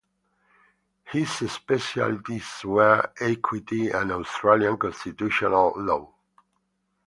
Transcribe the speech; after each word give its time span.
His 1.03 1.29
specialities 1.31 2.63
were 2.63 3.11
equity 3.19 3.91
and 3.91 4.11
Australian 4.11 4.75
constitutional 4.77 5.73
law. 5.77 6.11